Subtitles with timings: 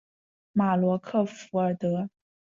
[0.53, 2.09] 马罗克弗尔德。